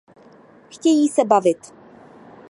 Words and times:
Chtějí 0.69 1.09
se 1.09 1.25
bavit. 1.25 1.73